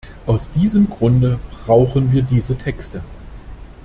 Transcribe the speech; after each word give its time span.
Aus 0.25 0.49
diesem 0.51 0.89
Grunde 0.89 1.37
brauchen 1.51 2.11
wir 2.11 2.23
diese 2.23 2.57
Texte. 2.57 3.03